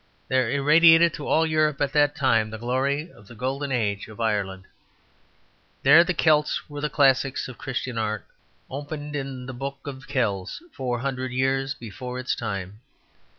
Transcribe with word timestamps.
There 0.29 0.49
irradiated 0.49 1.13
to 1.13 1.27
all 1.27 1.45
Europe 1.45 1.79
at 1.79 1.93
that 1.93 2.15
time 2.15 2.49
the 2.49 2.57
glory 2.57 3.11
of 3.11 3.27
the 3.27 3.35
golden 3.35 3.71
age 3.71 4.07
of 4.07 4.19
Ireland. 4.19 4.65
There 5.83 6.03
the 6.03 6.15
Celts 6.15 6.67
were 6.67 6.81
the 6.81 6.89
classics 6.89 7.47
of 7.47 7.59
Christian 7.59 7.99
art, 7.99 8.25
opened 8.67 9.15
in 9.15 9.45
the 9.45 9.53
Book 9.53 9.85
of 9.85 10.07
Kels 10.07 10.59
four 10.73 10.97
hundred 11.01 11.31
years 11.31 11.75
before 11.75 12.17
its 12.17 12.33
time. 12.33 12.79